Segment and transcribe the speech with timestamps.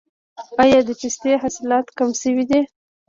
[0.63, 2.61] آیا د پستې حاصلات کم شوي دي؟